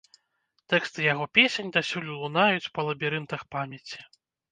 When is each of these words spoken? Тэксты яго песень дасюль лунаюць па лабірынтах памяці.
Тэксты 0.71 1.03
яго 1.13 1.27
песень 1.37 1.69
дасюль 1.75 2.07
лунаюць 2.21 2.71
па 2.79 2.87
лабірынтах 2.87 3.45
памяці. 3.57 3.99